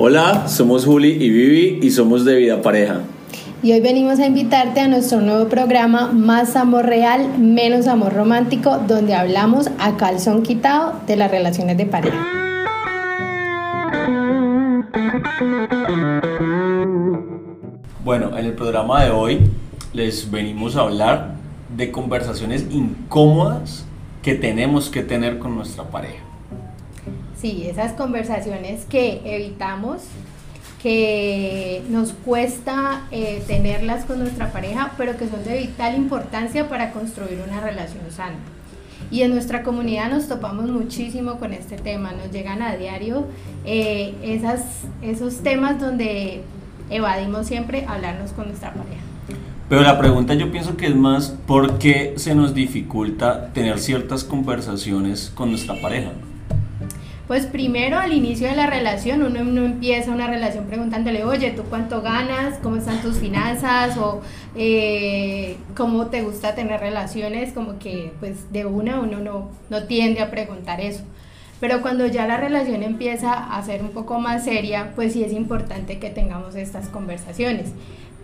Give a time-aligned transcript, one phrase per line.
[0.00, 3.00] Hola, somos Juli y Vivi y somos de Vida Pareja.
[3.64, 8.78] Y hoy venimos a invitarte a nuestro nuevo programa Más Amor Real, Menos Amor Romántico,
[8.86, 12.24] donde hablamos a calzón quitado de las relaciones de pareja.
[18.04, 19.50] Bueno, en el programa de hoy
[19.92, 21.34] les venimos a hablar
[21.76, 23.84] de conversaciones incómodas
[24.22, 26.27] que tenemos que tener con nuestra pareja.
[27.40, 30.02] Sí, esas conversaciones que evitamos,
[30.82, 36.90] que nos cuesta eh, tenerlas con nuestra pareja, pero que son de vital importancia para
[36.90, 38.36] construir una relación sana.
[39.12, 43.26] Y en nuestra comunidad nos topamos muchísimo con este tema, nos llegan a diario
[43.64, 44.62] eh, esas,
[45.00, 46.42] esos temas donde
[46.90, 49.02] evadimos siempre hablarnos con nuestra pareja.
[49.68, 54.24] Pero la pregunta yo pienso que es más, ¿por qué se nos dificulta tener ciertas
[54.24, 56.10] conversaciones con nuestra pareja?
[57.28, 61.62] Pues primero al inicio de la relación uno no empieza una relación preguntándole, oye, ¿tú
[61.68, 62.58] cuánto ganas?
[62.62, 63.98] ¿Cómo están tus finanzas?
[63.98, 64.22] O
[64.56, 70.22] eh, cómo te gusta tener relaciones, como que pues de una uno no, no tiende
[70.22, 71.04] a preguntar eso.
[71.60, 75.34] Pero cuando ya la relación empieza a ser un poco más seria, pues sí es
[75.34, 77.72] importante que tengamos estas conversaciones.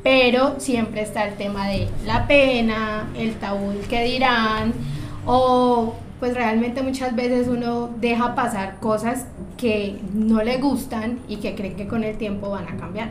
[0.03, 4.73] Pero siempre está el tema de la pena, el tabú que dirán,
[5.27, 5.95] o
[6.25, 9.27] pues realmente muchas veces uno deja pasar cosas
[9.59, 13.11] que no le gustan y que cree que con el tiempo van a cambiar.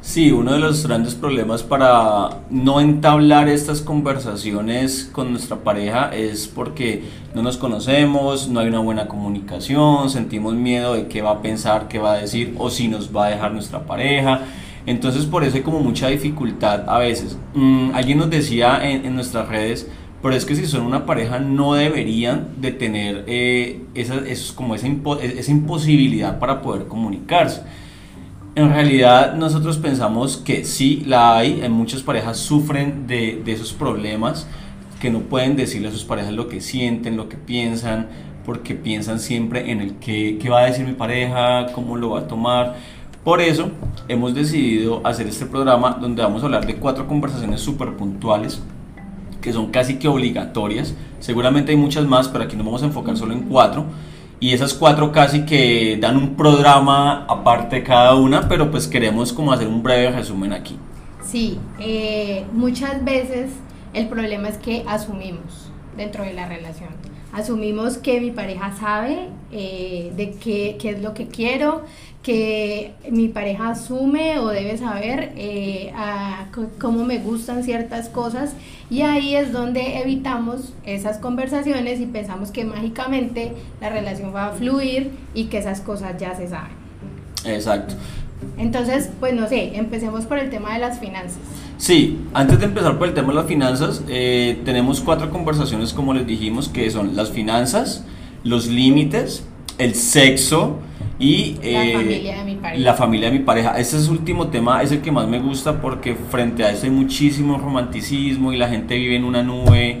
[0.00, 6.48] Sí, uno de los grandes problemas para no entablar estas conversaciones con nuestra pareja es
[6.48, 7.04] porque
[7.36, 11.86] no nos conocemos, no hay una buena comunicación, sentimos miedo de qué va a pensar,
[11.86, 14.40] qué va a decir o si nos va a dejar nuestra pareja.
[14.86, 17.38] Entonces por eso hay como mucha dificultad a veces.
[17.54, 19.86] Mm, alguien nos decía en nuestras redes,
[20.22, 24.20] pero es que si son una pareja no deberían de tener eh, esa,
[24.54, 24.88] como esa,
[25.22, 27.62] esa imposibilidad para poder comunicarse.
[28.54, 33.72] En realidad nosotros pensamos que sí la hay, en muchas parejas sufren de, de, esos
[33.72, 34.46] problemas,
[35.00, 38.08] que no pueden decirle a sus parejas lo que sienten, lo que piensan,
[38.44, 42.20] porque piensan siempre en el qué, qué va a decir mi pareja, cómo lo va
[42.20, 42.76] a tomar.
[43.24, 43.70] Por eso
[44.08, 48.60] hemos decidido hacer este programa donde vamos a hablar de cuatro conversaciones súper puntuales
[49.40, 50.94] que son casi que obligatorias.
[51.20, 53.86] Seguramente hay muchas más, pero aquí nos vamos a enfocar solo en cuatro.
[54.38, 59.52] Y esas cuatro casi que dan un programa aparte cada una, pero pues queremos como
[59.52, 60.76] hacer un breve resumen aquí.
[61.22, 63.50] Sí, eh, muchas veces
[63.92, 66.88] el problema es que asumimos dentro de la relación.
[67.32, 71.84] Asumimos que mi pareja sabe eh, de qué, qué es lo que quiero,
[72.22, 75.92] que mi pareja asume o debe saber eh,
[76.78, 78.52] cómo me gustan ciertas cosas
[78.90, 84.52] y ahí es donde evitamos esas conversaciones y pensamos que mágicamente la relación va a
[84.52, 86.72] fluir y que esas cosas ya se saben.
[87.44, 87.94] Exacto.
[88.58, 91.40] Entonces, pues no sé, empecemos por el tema de las finanzas.
[91.78, 96.12] Sí, antes de empezar por el tema de las finanzas, eh, tenemos cuatro conversaciones como
[96.12, 98.04] les dijimos, que son las finanzas,
[98.44, 99.44] los límites,
[99.78, 100.78] el sexo,
[101.20, 102.82] y la eh, familia de mi pareja.
[102.82, 103.78] La familia de mi pareja.
[103.78, 106.90] Ese es último tema, es el que más me gusta porque frente a eso hay
[106.90, 109.98] muchísimo romanticismo y la gente vive en una nube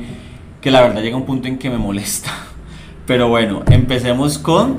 [0.62, 2.30] que la verdad llega a un punto en que me molesta.
[3.06, 4.78] Pero bueno, empecemos con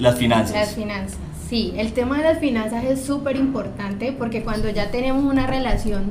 [0.00, 0.56] las finanzas.
[0.56, 1.18] Las finanzas.
[1.48, 6.10] Sí, el tema de las finanzas es súper importante porque cuando ya tenemos una relación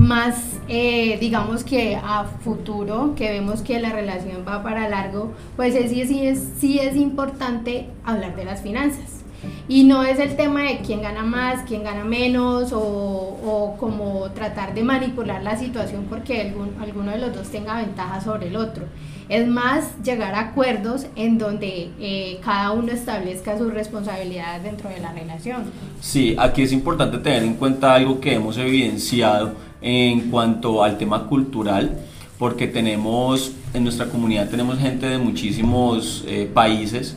[0.00, 5.74] más, eh, digamos que a futuro, que vemos que la relación va para largo, pues
[5.74, 9.23] sí, sí, es, sí es importante hablar de las finanzas.
[9.68, 14.30] Y no es el tema de quién gana más, quién gana menos o, o como
[14.30, 18.56] tratar de manipular la situación porque algún, alguno de los dos tenga ventaja sobre el
[18.56, 18.84] otro.
[19.28, 25.00] Es más llegar a acuerdos en donde eh, cada uno establezca sus responsabilidades dentro de
[25.00, 25.64] la relación.
[26.00, 31.26] Sí, aquí es importante tener en cuenta algo que hemos evidenciado en cuanto al tema
[31.26, 31.98] cultural,
[32.38, 37.16] porque tenemos, en nuestra comunidad tenemos gente de muchísimos eh, países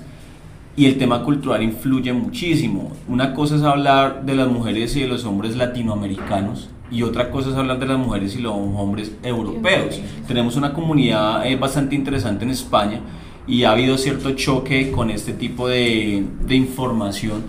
[0.78, 2.92] y el tema cultural influye muchísimo.
[3.10, 7.50] Una cosa es hablar de las mujeres y de los hombres latinoamericanos y otra cosa
[7.50, 10.00] es hablar de las mujeres y los hombres europeos.
[10.28, 13.02] Tenemos una comunidad eh, bastante interesante en España
[13.48, 17.44] y ha habido cierto choque con este tipo de, de información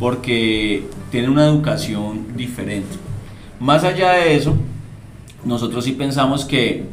[0.00, 2.96] porque tienen una educación diferente.
[3.60, 4.56] Más allá de eso,
[5.44, 6.86] nosotros sí pensamos que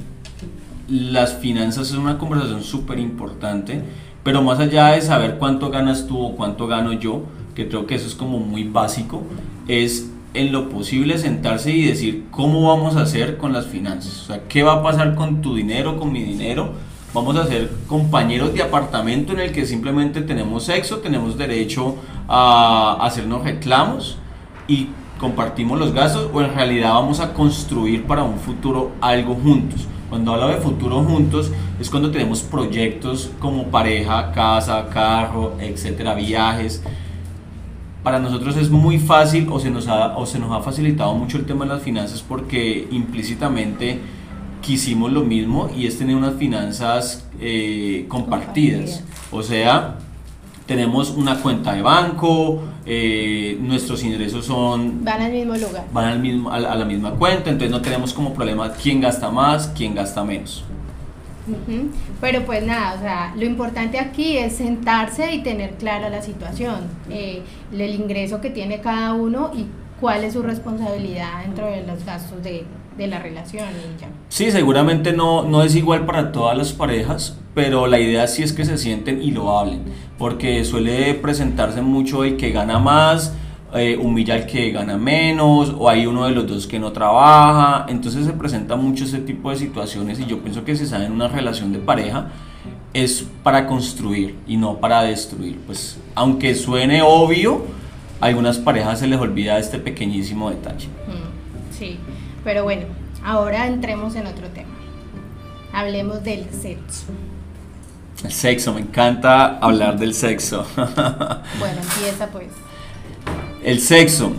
[0.87, 3.81] las finanzas es una conversación súper importante,
[4.29, 7.23] pero más allá de saber cuánto ganas tú o cuánto gano yo,
[7.55, 9.23] que creo que eso es como muy básico,
[9.67, 14.25] es en lo posible sentarse y decir cómo vamos a hacer con las finanzas, o
[14.25, 16.73] sea, qué va a pasar con tu dinero, con mi dinero,
[17.11, 21.95] vamos a ser compañeros de apartamento en el que simplemente tenemos sexo, tenemos derecho
[22.27, 24.19] a hacernos reclamos
[24.67, 24.89] y
[25.19, 29.87] compartimos los gastos o en realidad vamos a construir para un futuro algo juntos.
[30.09, 36.83] Cuando hablo de futuro juntos es cuando tenemos proyectos como pareja, casa, carro, etcétera, viajes.
[38.03, 41.37] Para nosotros es muy fácil o se nos ha, o se nos ha facilitado mucho
[41.37, 43.99] el tema de las finanzas porque implícitamente
[44.61, 49.03] quisimos lo mismo y es tener unas finanzas eh, compartidas.
[49.31, 49.97] O sea,
[50.69, 55.03] tenemos una cuenta de banco, eh, nuestros ingresos son...
[55.03, 55.85] Van al mismo lugar.
[55.91, 59.69] Van al mismo, a, la misma cuenta, entonces no tenemos como problema quién gasta más,
[59.75, 60.63] quién gasta menos.
[62.21, 66.81] Pero pues nada, o sea, lo importante aquí es sentarse y tener clara la situación,
[67.09, 67.41] eh,
[67.73, 69.65] el ingreso que tiene cada uno y
[69.99, 72.63] cuál es su responsabilidad dentro de los gastos de,
[72.95, 73.65] de la relación.
[74.27, 78.53] Sí, seguramente no, no es igual para todas las parejas, pero la idea sí es
[78.53, 79.83] que se sienten y lo hablen,
[80.17, 83.33] porque suele presentarse mucho el que gana más,
[83.73, 87.85] eh, humilla al que gana menos, o hay uno de los dos que no trabaja,
[87.89, 91.11] entonces se presenta mucho ese tipo de situaciones y yo pienso que si está en
[91.11, 92.29] una relación de pareja
[92.93, 97.63] es para construir y no para destruir, pues aunque suene obvio,
[98.19, 100.87] a algunas parejas se les olvida este pequeñísimo detalle.
[101.07, 101.97] Mm, sí.
[102.43, 102.85] Pero bueno,
[103.23, 104.69] ahora entremos en otro tema.
[105.73, 107.05] Hablemos del sexo.
[108.23, 110.65] El sexo, me encanta hablar del sexo.
[110.75, 112.47] bueno, empieza pues.
[113.63, 114.33] El sexo.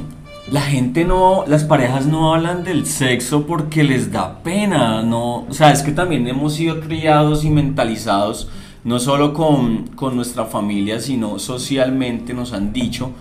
[0.50, 5.52] La gente no, las parejas no hablan del sexo porque les da pena, no, o
[5.52, 8.48] sea, es que también hemos sido criados y mentalizados,
[8.82, 13.12] no solo con, con nuestra familia, sino socialmente nos han dicho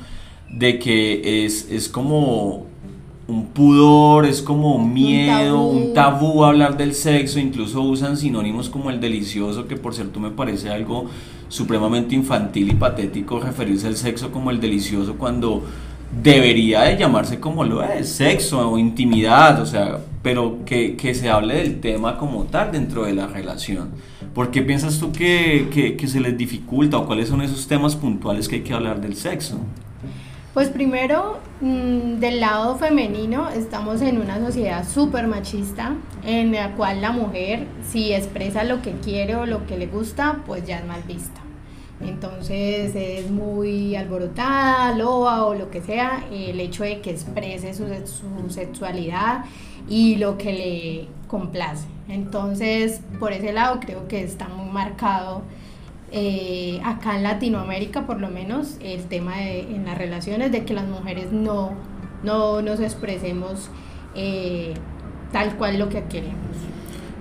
[0.49, 2.65] de que es, es como
[3.29, 6.43] un pudor, es como un miedo, un tabú.
[6.43, 11.05] hablar del sexo, incluso usan sinónimos como el delicioso, que por cierto me parece algo
[11.47, 15.63] supremamente infantil y patético referirse al sexo como el delicioso cuando
[16.23, 21.55] debería de llamarse como lo es, sexo o intimidad, o sea, pero que, se hable
[21.55, 23.89] del tema como tal dentro de la relación.
[24.33, 28.47] ¿Por qué piensas tú que, que se les dificulta o cuáles son esos temas puntuales
[28.47, 29.59] que hay que hablar del sexo?
[30.53, 37.01] Pues primero, mm, del lado femenino, estamos en una sociedad súper machista, en la cual
[37.01, 40.85] la mujer, si expresa lo que quiere o lo que le gusta, pues ya es
[40.87, 41.39] mal vista.
[42.01, 47.85] Entonces es muy alborotada, loba o lo que sea, el hecho de que exprese su,
[48.07, 49.45] su sexualidad
[49.87, 51.85] y lo que le complace.
[52.07, 55.43] Entonces, por ese lado creo que está muy marcado
[56.11, 60.73] eh, acá en Latinoamérica por lo menos el tema de, en las relaciones de que
[60.73, 61.73] las mujeres no,
[62.23, 63.69] no nos expresemos
[64.15, 64.73] eh,
[65.31, 66.35] tal cual lo que queremos.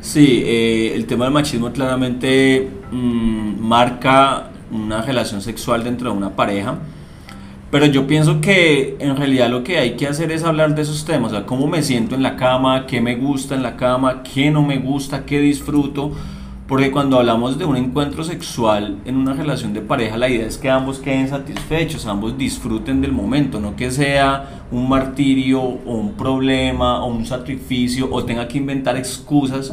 [0.01, 6.37] Sí, eh, el tema del machismo claramente mm, marca una relación sexual dentro de una
[6.37, 6.79] pareja,
[7.71, 11.05] pero yo pienso que en realidad lo que hay que hacer es hablar de esos
[11.05, 14.23] temas, o sea, cómo me siento en la cama, qué me gusta en la cama,
[14.23, 16.13] qué no me gusta, qué disfruto,
[16.69, 20.59] porque cuando hablamos de un encuentro sexual en una relación de pareja, la idea es
[20.59, 26.13] que ambos queden satisfechos, ambos disfruten del momento, no que sea un martirio o un
[26.13, 29.73] problema o un sacrificio o tenga que inventar excusas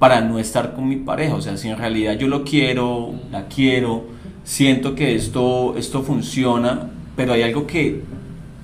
[0.00, 1.36] para no estar con mi pareja.
[1.36, 4.06] O sea, si en realidad yo lo quiero, la quiero,
[4.42, 8.02] siento que esto, esto funciona, pero hay algo que,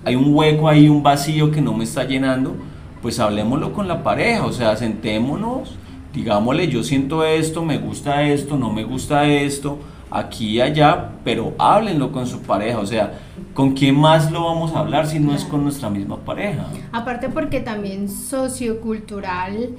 [0.05, 2.57] hay un hueco ahí, un vacío que no me está llenando,
[3.03, 5.77] pues hablemoslo con la pareja, o sea, sentémonos
[6.13, 9.79] digámosle, yo siento esto, me gusta esto, no me gusta esto,
[10.11, 13.19] aquí y allá, pero háblenlo con su pareja, o sea,
[13.55, 16.67] ¿con quién más lo vamos a hablar si no es con nuestra misma pareja?
[16.93, 19.71] Aparte porque también sociocultural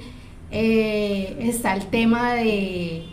[0.50, 3.04] eh, está el tema de,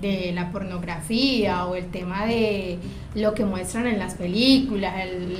[0.00, 2.78] de, la pornografía o el tema de
[3.14, 4.94] lo que muestran en las películas,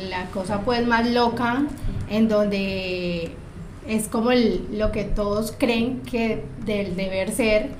[0.08, 1.64] la cosa pues más loca
[2.08, 3.32] en donde
[3.88, 7.70] es como lo que todos creen que del deber ser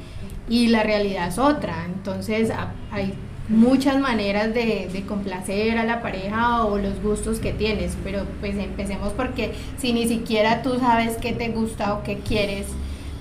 [0.49, 1.85] y la realidad es otra.
[1.87, 2.51] Entonces
[2.91, 3.15] hay
[3.49, 8.57] muchas maneras de, de, complacer a la pareja o los gustos que tienes, pero pues
[8.57, 12.67] empecemos porque si ni siquiera tú sabes qué te gusta o qué quieres,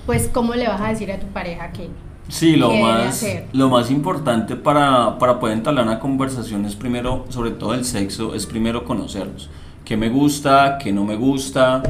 [0.04, 1.88] pues cómo le vas a decir a tu pareja que...
[2.28, 7.52] Sí, lo más, lo más importante para, para poder entablar una conversación es primero, sobre
[7.52, 9.48] todo el sexo, es primero conocerlos.
[9.84, 10.78] ¿Qué me gusta?
[10.82, 11.84] ¿Qué no me gusta?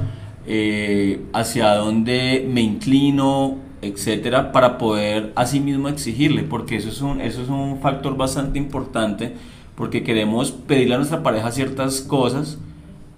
[0.48, 7.20] Eh, hacia dónde me inclino, etcétera, para poder así mismo exigirle, porque eso es, un,
[7.20, 9.34] eso es un factor bastante importante,
[9.74, 12.58] porque queremos pedirle a nuestra pareja ciertas cosas,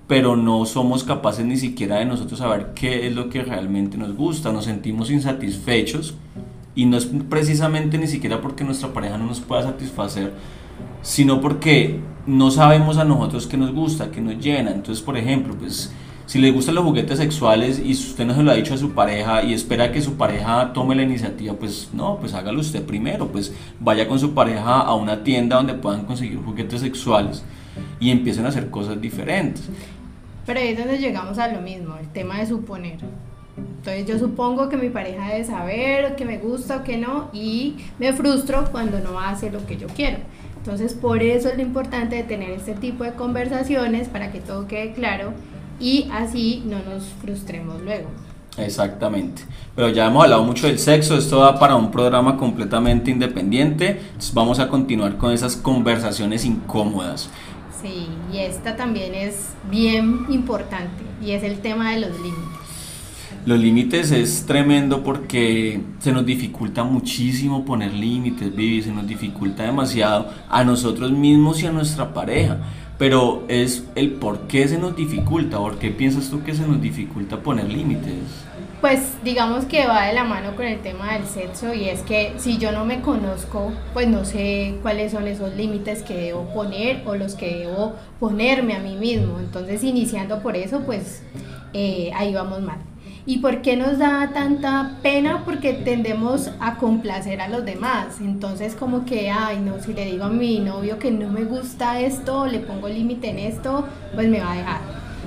[0.07, 4.17] pero no somos capaces ni siquiera de nosotros saber qué es lo que realmente nos
[4.17, 6.15] gusta, nos sentimos insatisfechos
[6.75, 10.33] Y no es precisamente ni siquiera porque nuestra pareja no nos pueda satisfacer,
[11.03, 14.71] sino porque no sabemos a nosotros qué nos gusta, qué nos llena.
[14.71, 15.93] Entonces, por ejemplo, pues
[16.29, 18.93] si le gustan los juguetes sexuales y usted no se lo ha dicho a su
[18.93, 23.29] pareja y espera que su pareja tome la iniciativa, pues no, pues hágalo usted primero,
[23.29, 27.43] pues vaya con su pareja a una tienda donde puedan conseguir juguetes sexuales
[27.99, 29.71] y empiecen a hacer cosas diferentes.
[30.45, 32.99] Pero ahí es donde llegamos a lo mismo, el tema de suponer.
[33.57, 37.77] Entonces yo supongo que mi pareja debe saber que me gusta o que no y
[37.99, 40.19] me frustro cuando no hace lo que yo quiero.
[40.59, 44.67] Entonces por eso es lo importante de tener este tipo de conversaciones para que todo
[44.67, 45.33] quede claro
[45.81, 48.09] y así no nos frustremos luego.
[48.57, 49.43] Exactamente.
[49.75, 54.35] Pero ya hemos hablado mucho del sexo, esto va para un programa completamente independiente, entonces
[54.35, 57.31] vamos a continuar con esas conversaciones incómodas.
[57.81, 62.59] Sí, y esta también es bien importante y es el tema de los límites.
[63.47, 69.63] Los límites es tremendo porque se nos dificulta muchísimo poner límites, Vivi, se nos dificulta
[69.63, 72.59] demasiado a nosotros mismos y a nuestra pareja.
[72.99, 76.83] Pero es el por qué se nos dificulta, ¿por qué piensas tú que se nos
[76.83, 78.15] dificulta poner límites?
[78.81, 82.35] Pues digamos que va de la mano con el tema del sexo y es que
[82.39, 87.03] si yo no me conozco, pues no sé cuáles son esos límites que debo poner
[87.07, 89.39] o los que debo ponerme a mí mismo.
[89.39, 91.23] Entonces iniciando por eso, pues
[91.73, 92.79] eh, ahí vamos mal.
[93.29, 95.45] ¿Y por qué nos da tanta pena?
[95.45, 98.23] Porque tendemos a complacer a los demás.
[98.23, 102.01] Entonces como que, ay, no, si le digo a mi novio que no me gusta
[102.01, 104.81] esto, le pongo límite en esto, pues me va a dejar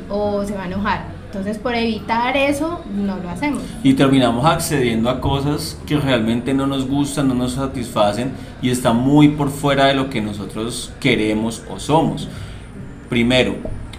[0.10, 1.05] o se va a enojar.
[1.27, 3.62] Entonces por evitar eso no lo hacemos.
[3.84, 8.31] Y terminamos accediendo a cosas que realmente no nos gustan, no nos satisfacen
[8.63, 12.27] y están muy por fuera de lo que nosotros queremos o somos.
[13.10, 13.58] Primero,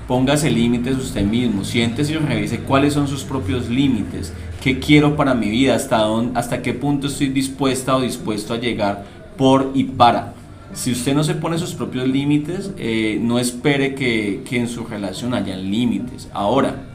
[0.08, 5.34] Póngase límites usted mismo, siéntese y revise cuáles son sus propios límites, qué quiero para
[5.34, 9.04] mi vida, hasta, dónde, hasta qué punto estoy dispuesta o dispuesto a llegar
[9.36, 10.34] por y para.
[10.72, 14.84] Si usted no se pone sus propios límites, eh, no espere que, que en su
[14.84, 16.28] relación haya límites.
[16.32, 16.88] Ahora,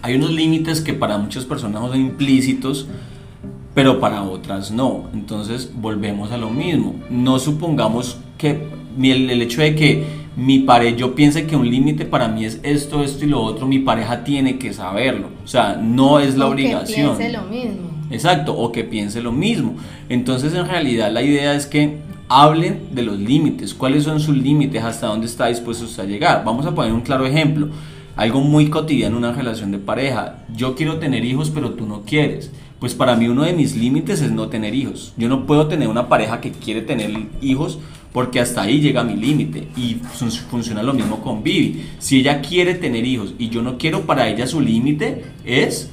[0.00, 2.86] hay unos límites que para muchas personas son implícitos,
[3.74, 5.08] pero para otras no.
[5.12, 6.94] Entonces volvemos a lo mismo.
[7.10, 8.68] No supongamos que
[9.02, 13.02] el hecho de que mi pareja, yo piense que un límite para mí es esto,
[13.02, 15.30] esto y lo otro, mi pareja tiene que saberlo.
[15.44, 17.16] O sea, no es la obligación.
[17.16, 17.90] Que piense lo mismo.
[18.08, 19.74] Exacto, o que piense lo mismo.
[20.08, 24.84] Entonces, en realidad, la idea es que hablen de los límites, cuáles son sus límites,
[24.84, 26.44] hasta dónde está dispuesto usted a llegar.
[26.44, 27.70] Vamos a poner un claro ejemplo,
[28.14, 30.44] algo muy cotidiano en una relación de pareja.
[30.54, 32.52] Yo quiero tener hijos, pero tú no quieres.
[32.78, 35.14] Pues para mí uno de mis límites es no tener hijos.
[35.16, 37.10] Yo no puedo tener una pareja que quiere tener
[37.42, 37.80] hijos
[38.12, 39.96] porque hasta ahí llega mi límite y
[40.50, 41.84] funciona lo mismo con Vivi.
[41.98, 45.90] Si ella quiere tener hijos y yo no quiero, para ella su límite es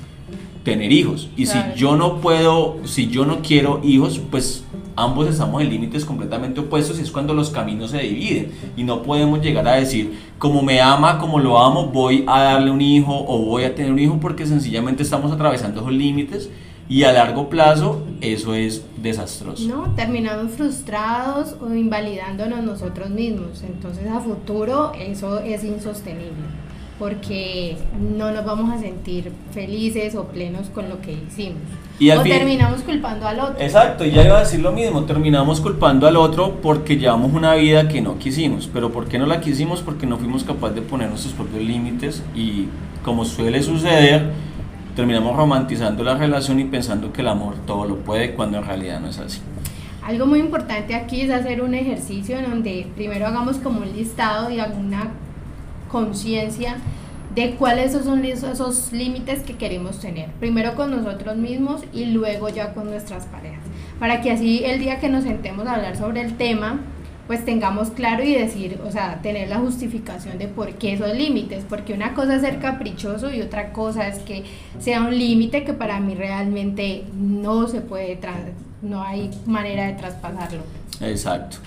[0.64, 1.30] tener hijos.
[1.38, 4.64] Y si yo no puedo, si yo no quiero hijos, pues
[4.98, 9.04] ambos estamos en límites completamente opuestos y es cuando los caminos se dividen y no
[9.04, 13.26] podemos llegar a decir como me ama, como lo amo, voy a darle un hijo
[13.28, 16.50] o voy a tener un hijo porque sencillamente estamos atravesando esos límites
[16.88, 19.68] y a largo plazo eso es desastroso.
[19.68, 23.64] No, terminamos frustrados o invalidándonos nosotros mismos.
[23.64, 26.66] Entonces a futuro eso es insostenible
[26.98, 27.78] porque
[28.18, 31.62] no nos vamos a sentir felices o plenos con lo que hicimos.
[32.00, 33.56] Y o terminamos culpando al otro.
[33.60, 37.56] Exacto, y ya iba a decir lo mismo, terminamos culpando al otro porque llevamos una
[37.56, 39.82] vida que no quisimos, pero ¿por qué no la quisimos?
[39.82, 42.68] Porque no fuimos capaces de poner nuestros propios límites y
[43.04, 44.32] como suele suceder,
[44.96, 49.00] terminamos romantizando la relación y pensando que el amor todo lo puede cuando en realidad
[49.00, 49.42] no es así.
[50.04, 54.50] Algo muy importante aquí es hacer un ejercicio en donde primero hagamos como un listado
[54.52, 55.10] y alguna
[55.92, 56.78] conciencia
[57.34, 60.30] de cuáles son esos límites que queremos tener.
[60.40, 63.64] Primero con nosotros mismos y luego ya con nuestras parejas.
[64.00, 66.80] Para que así el día que nos sentemos a hablar sobre el tema,
[67.28, 71.66] pues tengamos claro y decir, o sea, tener la justificación de por qué esos límites,
[71.68, 74.44] porque una cosa es ser caprichoso y otra cosa es que
[74.80, 78.20] sea un límite que para mí realmente no se puede,
[78.82, 80.62] no hay manera de traspasarlo.
[81.02, 81.58] Exacto.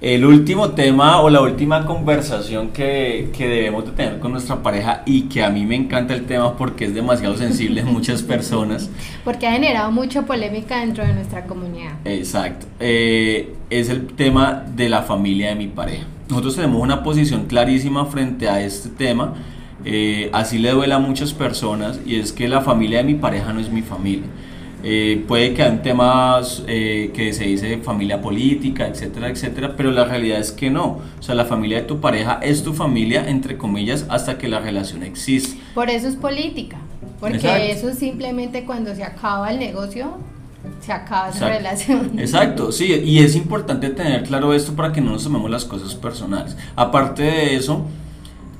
[0.00, 5.02] El último tema o la última conversación que, que, debemos de tener con nuestra pareja
[5.06, 8.90] y que a mí me encanta el tema porque es demasiado sensible en muchas personas.
[9.24, 11.94] Porque ha generado mucha polémica dentro de nuestra comunidad.
[12.04, 12.66] Exacto.
[12.78, 16.06] Eh, es el tema de la familia de mi pareja.
[16.28, 19.34] Nosotros tenemos una posición clarísima frente a este tema.
[19.84, 23.52] Eh, así le duele a muchas personas y es que la familia de mi pareja
[23.52, 24.26] no es mi familia.
[24.84, 30.04] Eh, puede que hay temas eh, que se dice familia política, etcétera, etcétera, pero la
[30.04, 31.00] realidad es que no.
[31.18, 34.60] O sea, la familia de tu pareja es tu familia, entre comillas, hasta que la
[34.60, 35.60] relación existe.
[35.74, 36.78] Por eso es política,
[37.18, 40.16] porque eso simplemente cuando se acaba el negocio,
[40.80, 42.12] se acaba esa relación.
[42.18, 45.94] Exacto, sí, y es importante tener claro esto para que no nos tomemos las cosas
[45.94, 46.56] personales.
[46.76, 47.84] Aparte de eso,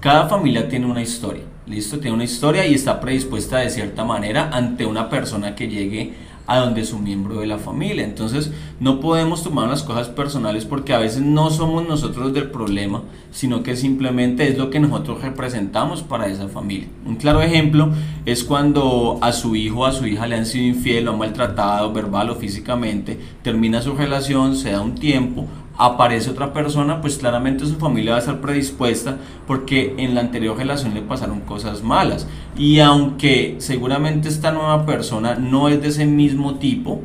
[0.01, 1.99] cada familia tiene una historia, ¿listo?
[1.99, 6.61] Tiene una historia y está predispuesta de cierta manera ante una persona que llegue a
[6.61, 8.05] donde es un miembro de la familia.
[8.05, 13.03] Entonces no podemos tomar las cosas personales porque a veces no somos nosotros del problema,
[13.31, 16.89] sino que simplemente es lo que nosotros representamos para esa familia.
[17.05, 17.93] Un claro ejemplo
[18.25, 21.19] es cuando a su hijo o a su hija le han sido infiel, lo han
[21.19, 25.45] maltratado verbal o físicamente, termina su relación, se da un tiempo,
[25.79, 29.17] aparece otra persona, pues claramente su familia va a estar predispuesta
[29.47, 32.27] porque en la anterior relación le pasaron cosas malas.
[32.57, 37.01] Y aunque seguramente esta nueva persona no es de ese mismo tipo,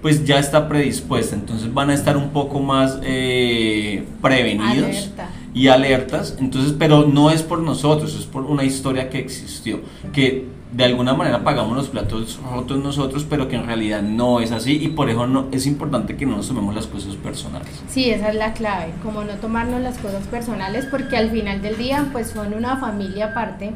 [0.00, 1.34] pues ya está predispuesta.
[1.34, 5.10] Entonces van a estar un poco más eh, prevenidos.
[5.54, 10.46] y alertas, entonces, pero no es por nosotros, es por una historia que existió, que
[10.72, 14.78] de alguna manera pagamos los platos rotos nosotros, pero que en realidad no es así
[14.82, 17.82] y por eso no, es importante que no nos tomemos las cosas personales.
[17.88, 21.76] Sí, esa es la clave, como no tomarnos las cosas personales porque al final del
[21.76, 23.72] día pues son una familia aparte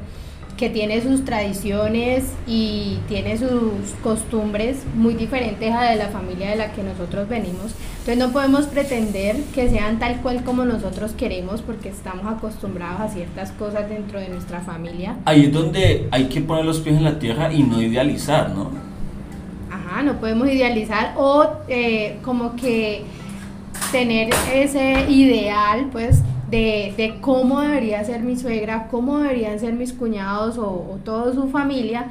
[0.56, 6.56] que tiene sus tradiciones y tiene sus costumbres muy diferentes a de la familia de
[6.56, 7.74] la que nosotros venimos.
[7.98, 13.08] Entonces no podemos pretender que sean tal cual como nosotros queremos porque estamos acostumbrados a
[13.08, 15.16] ciertas cosas dentro de nuestra familia.
[15.24, 18.70] Ahí es donde hay que poner los pies en la tierra y no idealizar, ¿no?
[19.70, 23.04] Ajá, no podemos idealizar o eh, como que
[23.92, 30.58] tener ese ideal pues de, cómo debería ser mi suegra, cómo deberían ser mis cuñados
[30.58, 32.06] o, toda su familia,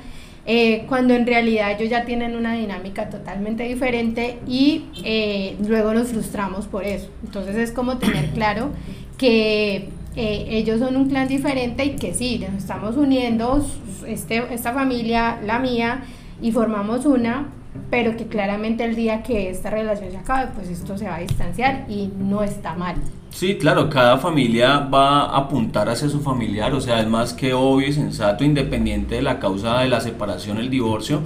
[0.47, 6.09] eh, cuando en realidad ellos ya tienen una dinámica totalmente diferente y eh, luego nos
[6.09, 7.09] frustramos por eso.
[7.23, 8.69] Entonces es como tener claro
[9.17, 13.65] que eh, ellos son un clan diferente y que sí, nos estamos uniendo,
[14.07, 16.03] este, esta familia, la mía,
[16.41, 17.47] y formamos una,
[17.89, 21.19] pero que claramente el día que esta relación se acabe, pues esto se va a
[21.19, 22.95] distanciar y no está mal.
[23.35, 27.53] Sí, claro, cada familia va a apuntar hacia su familiar, o sea, es más que
[27.53, 31.19] obvio y sensato, independiente de la causa de la separación, el divorcio,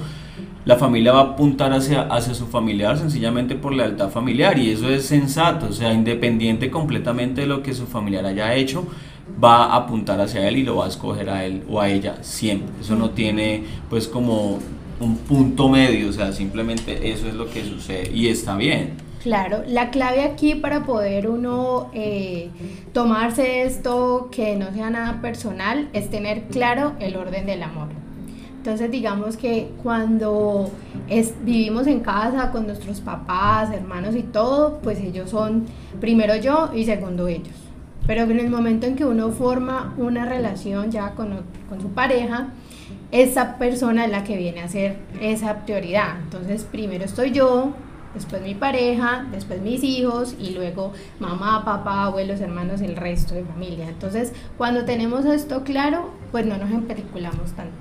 [0.65, 4.89] la familia va a apuntar hacia, hacia su familiar sencillamente por lealtad familiar y eso
[4.89, 8.87] es sensato, o sea, independiente completamente de lo que su familiar haya hecho,
[9.41, 12.23] va a apuntar hacia él y lo va a escoger a él o a ella
[12.23, 12.69] siempre.
[12.81, 14.57] Eso no tiene pues como
[14.99, 19.08] un punto medio, o sea, simplemente eso es lo que sucede y está bien.
[19.23, 22.49] Claro, la clave aquí para poder uno eh,
[22.93, 27.89] tomarse esto que no sea nada personal es tener claro el orden del amor.
[28.55, 30.71] Entonces digamos que cuando
[31.43, 35.65] vivimos en casa con nuestros papás, hermanos y todo, pues ellos son
[35.99, 37.55] primero yo y segundo ellos.
[38.07, 42.49] Pero en el momento en que uno forma una relación ya con, con su pareja,
[43.11, 46.19] esa persona es la que viene a ser esa prioridad.
[46.23, 47.73] Entonces, primero estoy yo,
[48.19, 53.45] después mi pareja, después mis hijos y luego mamá, papá, abuelos, hermanos, el resto de
[53.45, 53.87] familia.
[53.87, 57.73] Entonces, cuando tenemos esto claro, pues no nos empeliculamos tanto.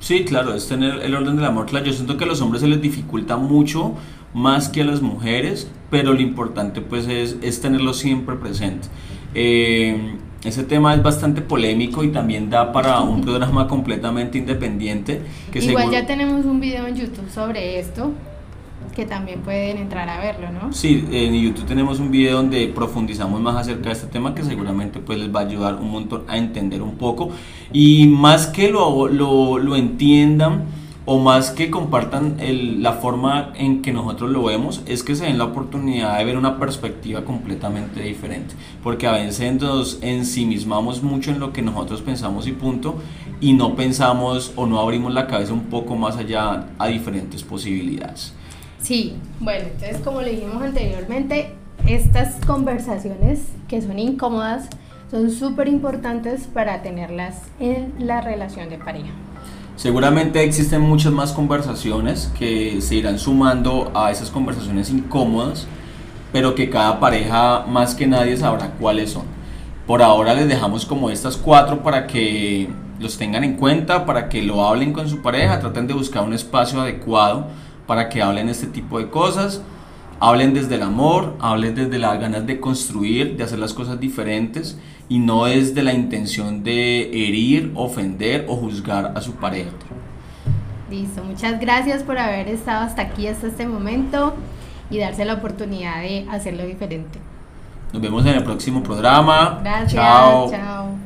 [0.00, 1.86] Sí, claro, es tener el orden del amor claro.
[1.86, 3.94] Yo siento que a los hombres se les dificulta mucho
[4.34, 8.88] más que a las mujeres, pero lo importante pues es, es tenerlo siempre presente.
[9.34, 15.22] Eh, ese tema es bastante polémico y también da para un programa completamente independiente.
[15.52, 18.12] Que Igual ya tenemos un video en YouTube sobre esto
[18.94, 20.72] que también pueden entrar a verlo, ¿no?
[20.72, 25.00] Sí, en YouTube tenemos un video donde profundizamos más acerca de este tema que seguramente
[25.00, 27.30] pues les va a ayudar un montón a entender un poco
[27.72, 30.64] y más que lo, lo, lo entiendan
[31.06, 32.36] o más que compartan
[32.80, 36.38] la forma en que nosotros lo vemos, es que se den la oportunidad de ver
[36.38, 38.54] una perspectiva completamente diferente.
[38.82, 42.96] Porque a veces nos ensimismamos mucho en lo que nosotros pensamos y punto,
[43.40, 48.32] y no pensamos o no abrimos la cabeza un poco más allá a diferentes posibilidades.
[48.84, 51.54] Sí, bueno, entonces como le dijimos anteriormente,
[51.86, 54.68] estas conversaciones que son incómodas
[55.10, 59.08] son súper importantes para tenerlas en la relación de pareja.
[59.76, 65.66] Seguramente existen muchas más conversaciones que se irán sumando a esas conversaciones incómodas,
[66.30, 69.24] pero que cada pareja más que nadie sabrá cuáles son.
[69.86, 72.68] Por ahora les dejamos como estas cuatro para que
[73.00, 76.34] los tengan en cuenta, para que lo hablen con su pareja, traten de buscar un
[76.34, 77.46] espacio adecuado
[77.86, 79.62] para que hablen este tipo de cosas.
[80.20, 84.78] Hablen desde el amor, hablen desde las ganas de construir, de hacer las cosas diferentes
[85.08, 89.70] y no es de la intención de herir, ofender o juzgar a su pareja.
[90.90, 94.34] Listo, muchas gracias por haber estado hasta aquí, hasta este momento
[94.90, 97.18] y darse la oportunidad de hacerlo diferente.
[97.92, 99.60] Nos vemos en el próximo programa.
[99.62, 99.92] Gracias.
[99.92, 100.50] Chao.
[100.50, 101.03] Chao.